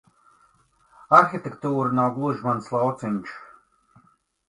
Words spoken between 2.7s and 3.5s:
lauciņš.